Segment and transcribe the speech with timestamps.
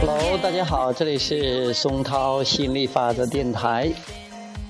[0.00, 3.88] Hello，大家好，这里是松涛吸引力法则电台，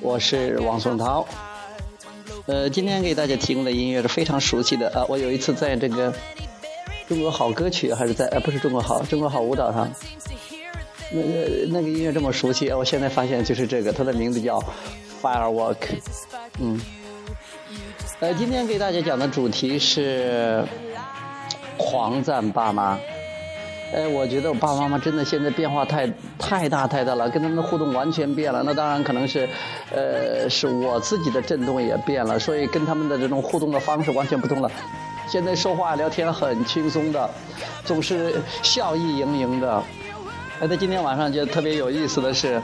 [0.01, 1.27] 我是王松涛。
[2.47, 6.13] 呃，今天给大家提供的音乐是非常熟悉的啊，我有一次在这个
[7.09, 9.91] 中国好歌曲还是在呃不是中国好中国好舞蹈上，
[11.11, 14.63] 那个那个音乐这么熟悉，我现在发现就是这个，它的名字叫
[15.23, 15.79] Firework，
[16.61, 16.79] 嗯。
[18.21, 20.65] 呃，今天给大家讲的主题是
[21.77, 22.99] 狂赞爸妈。
[23.95, 28.63] 哎，我觉得我爸爸妈妈真的现在变化太太大太大了，跟他们的互动完全变了。
[28.65, 29.47] 那当然可能是，
[29.91, 34.71] 呃，是我自己的震动也变了，所以跟他们的这种互动的方式完全不同了。
[35.29, 37.29] 现在说话聊天很轻松的，
[37.85, 39.83] 总是笑意盈盈的。
[40.61, 42.63] 哎，他今天晚上就特别有意思的是，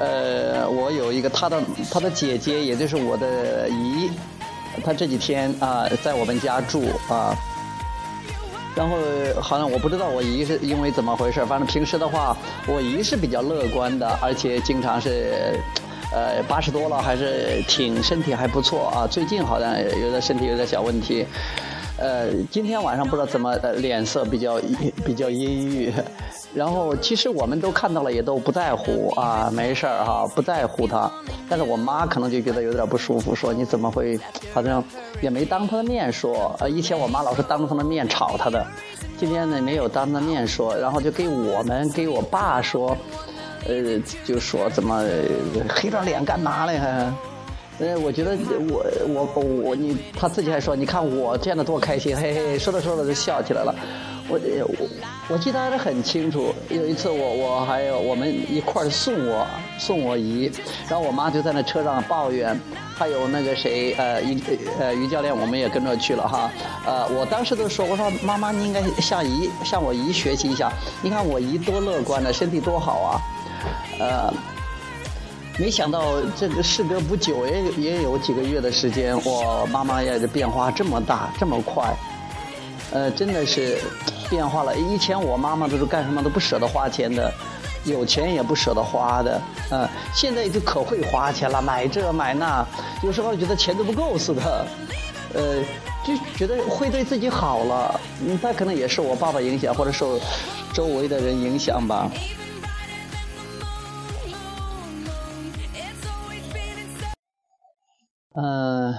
[0.00, 4.10] 呃，我有一个他的他的姐姐，也就是我的姨。
[4.84, 7.34] 她这几天啊，在我们家住啊，
[8.78, 8.96] 然后
[9.42, 12.36] 好像我不知道我姨是因为怎么回事，反正平时的话，
[12.68, 15.58] 我姨是比较乐观的，而且经常是，
[16.12, 19.04] 呃，八十多了还是挺身体还不错啊。
[19.04, 21.26] 最近好像有点身体有点小问题，
[21.98, 24.60] 呃，今天晚上不知道怎么呃脸色比较
[25.04, 25.92] 比较阴郁。
[26.54, 31.10] 然后其实我们都看到了，也都不在乎啊，没事儿哈，不在乎他。
[31.48, 34.18] 但是我妈可能就觉得有点不舒服，说你怎么会，
[34.54, 34.82] 好像
[35.20, 36.54] 也没当他的面说。
[36.60, 38.64] 呃，以前我妈老是当着他的面吵他的，
[39.18, 42.96] 今天呢没有当着面说，然后就给我们给我爸说，
[43.66, 45.04] 呃，就说怎么
[45.68, 47.12] 黑着脸干嘛嘞还？
[47.78, 48.36] 呃，我觉得
[48.68, 48.84] 我
[49.34, 53.74] 我我你他自己还说，你看我见的多开心，嘿嘿，说着说着就笑起来了。
[54.30, 54.88] 我我
[55.30, 59.46] 我记得还是很清楚，有一次我我还有我们一块儿送我
[59.78, 60.52] 送我姨，
[60.86, 62.54] 然后我妈就在那车上抱怨，
[62.94, 64.38] 还有那个谁呃于
[64.78, 66.50] 呃于教练我们也跟着去了哈，
[66.84, 73.20] 呃我当时都说我说妈妈你应该向姨向我姨学习一下，你看我姨多乐观呢，身体多好啊，
[73.98, 74.34] 呃，
[75.58, 81.94] 没想到这个事隔不久也也有几个月的时间，我妈妈也变化这么大这么快，
[82.92, 83.78] 呃真的是。
[84.30, 87.32] 变化了，以前我妈妈都是干什么都不舍得花钱的，
[87.86, 92.62] 有钱也不舍得花的，嗯，现在就可会花钱了，买这买那，
[93.02, 94.66] 有时候觉得钱都不够似的，
[95.32, 95.62] 呃，
[96.06, 100.20] 就觉得会对自己好了，嗯，他可能也是我爸爸影响，或者受
[100.74, 102.06] 周围的人影响吧，
[108.40, 108.94] 嗯。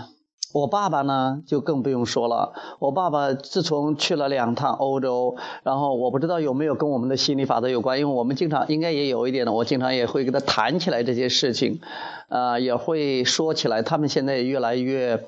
[0.51, 2.53] 我爸爸呢，就更不用说了。
[2.79, 9.53] 我爸爸自从去了两趟欧洲，然后我不知道有没有跟我们的心理法则有关，因为我们经常应该也有一点的。
[9.53, 11.81] 我经常也会跟他谈起来这些事情，
[12.29, 13.83] 啊，也会说起来。
[13.83, 15.23] 他们现在也越来越，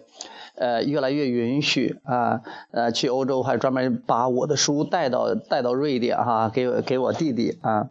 [0.56, 7.90] 呃，越来越允许啊，呃，去欧洲还专门把我的书带到带到瑞典哈，给给我弟弟啊，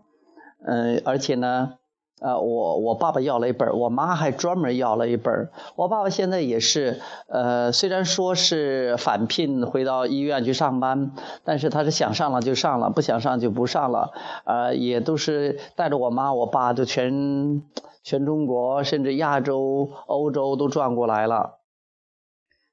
[0.67, 1.75] 嗯，而且呢。
[2.21, 5.49] 呃，我我爸爸要了一本，我妈还专门要了一本。
[5.75, 11.13] 我爸爸现在也是，呃，虽然说是返聘回到医院去上班，
[11.45, 14.11] 但是他是想上了就上了，不想上就不上了。
[14.45, 17.63] 呃，也都是带着我妈、我爸，就全
[18.03, 21.61] 全中国，甚至亚洲、欧洲都转过来了。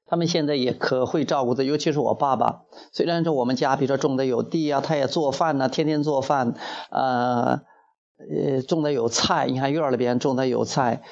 [0.06, 2.64] 他们现在也可会照顾的，尤其是我爸爸。
[2.92, 6.52] 虽然说我们家比如说种的有地啊，他也做饭呢，天天做饭，
[6.90, 7.62] 呃。
[8.18, 11.02] 呃，种的有菜，你看院里边种的有菜。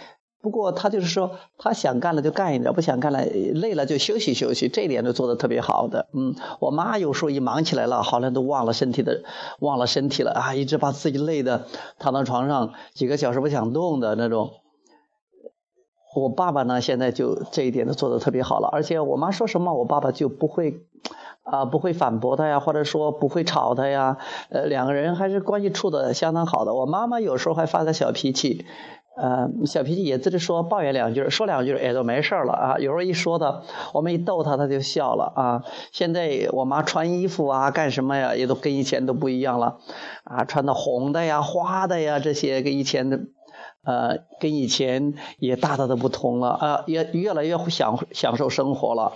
[0.43, 6.09] 不过他就是说，他想干了就干一点，不想干了累了就休息休息，这点就做的特别好的。
[6.13, 9.23] 嗯，我妈有时候一忙起来了，好像都忘了身体的，
[9.59, 11.67] 忘了身体了啊，一直把自己累的
[11.99, 14.51] 躺到床上几个小时不想动的那种。
[16.21, 20.83] 我爸爸呢，现在就这一点都做得特别好了，而且我妈说什么，我爸爸就不会。
[21.49, 24.19] 啊，不会反驳他呀，或者说不会吵他呀，
[24.51, 26.75] 呃，两个人还是关系处的相当好的。
[26.75, 28.67] 我妈妈有时候还发个小脾气，
[29.17, 32.79] 呃，小脾气也自己说抱怨两句，说两句也就没事了啊。
[32.79, 33.63] 有时候一说他，
[33.95, 35.63] 我们一逗他，他就笑了啊。
[35.93, 39.79] 现在我妈穿衣服啊，干什么呀，也都跟以前都不一样了，
[40.25, 43.21] 啊，穿的红的呀、花的呀，这些跟以前的，
[43.87, 49.13] 呃，跟以前也大大的不同了啊，也越来越享享受生活了。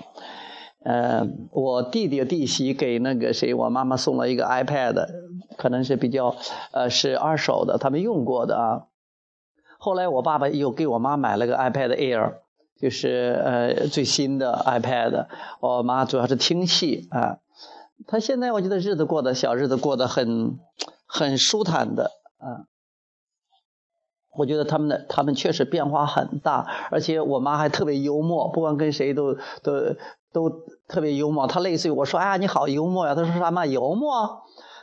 [0.85, 5.09] 呃，我弟弟弟媳给那个谁，我妈妈送了一个 iPad，
[5.59, 6.35] 可能是比较，
[6.73, 8.87] 呃，是二手的，他们用过的啊。
[9.79, 12.35] 后来我爸爸又给我妈买了个 iPad Air，
[12.81, 15.27] 就是呃最新的 iPad。
[15.61, 17.39] 我妈主要是听戏啊。
[18.07, 20.59] 她现在我觉得日子过得小日子过得很
[21.07, 22.70] 很舒坦的啊。
[24.37, 29.97] 我觉得他们的他们确实变化很大，而且我妈还特别幽默，不管跟谁都都
[30.33, 30.51] 都
[30.87, 31.47] 特别幽默。
[31.47, 34.43] 她类似于我说：“哎呀，你好幽默呀！”她说：“什么幽默？”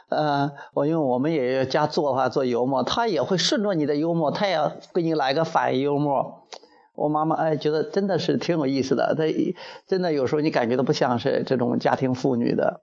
[0.09, 4.57] 呃，我因为我们也家做的话做幽默，她也会顺着你的幽默，她也
[4.93, 6.43] 给你来个反幽默。
[6.95, 9.15] 我妈妈哎，觉得真的是挺有意思的。
[9.15, 9.23] 她
[9.85, 12.81] 真的有时候你感觉都不像是这种家庭妇女的，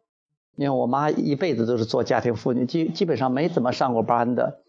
[0.57, 4.61] 因为我妈一辈子都是做家庭妇女，基基本上没怎么上过班的。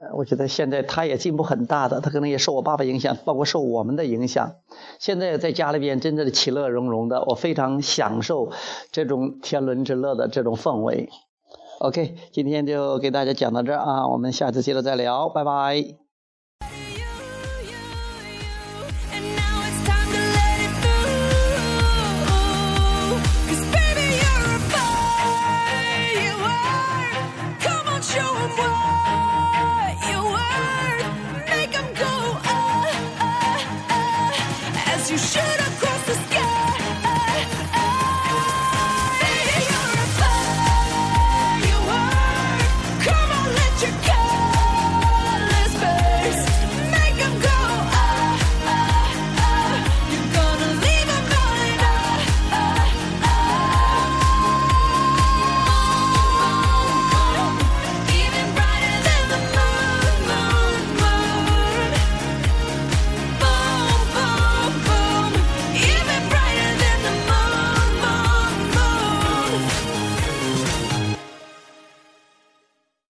[0.00, 4.52] 呃，我觉得现在他也进步很大的，他可能也受我爸爸影响，包括受我们的影响。
[5.00, 8.52] 现在在家里边真的是其乐融融的，我非常享受
[8.92, 11.08] 这种天伦之乐的这种氛围。
[11.80, 16.07] OK，今天就给大家讲到这儿啊，我们下次接着再聊，拜拜。
[35.48, 35.87] What a